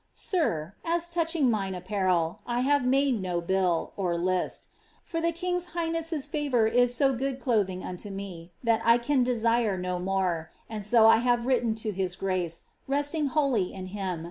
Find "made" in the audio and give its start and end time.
2.79-3.21